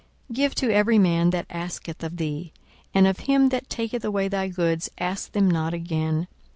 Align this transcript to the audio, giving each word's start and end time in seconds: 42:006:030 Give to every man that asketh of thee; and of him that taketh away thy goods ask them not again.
42:006:030 0.31 0.35
Give 0.37 0.55
to 0.55 0.71
every 0.73 0.97
man 0.97 1.29
that 1.29 1.45
asketh 1.51 2.03
of 2.03 2.17
thee; 2.17 2.51
and 2.91 3.05
of 3.05 3.19
him 3.19 3.49
that 3.49 3.69
taketh 3.69 4.03
away 4.03 4.27
thy 4.29 4.47
goods 4.47 4.89
ask 4.97 5.33
them 5.33 5.47
not 5.51 5.75
again. 5.75 6.27